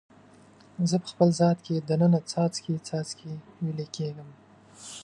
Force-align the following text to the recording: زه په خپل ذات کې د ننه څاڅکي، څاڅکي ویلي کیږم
زه 0.89 0.95
په 1.03 1.07
خپل 1.13 1.29
ذات 1.39 1.57
کې 1.65 1.75
د 1.79 1.89
ننه 2.01 2.19
څاڅکي، 2.31 2.73
څاڅکي 2.87 3.31
ویلي 3.63 3.87
کیږم 3.95 4.29